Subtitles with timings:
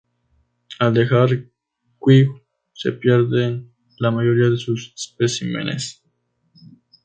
[0.79, 1.29] Al dejar
[1.99, 2.41] Kew,
[2.73, 6.01] se pierden la mayoría de sus especímenes.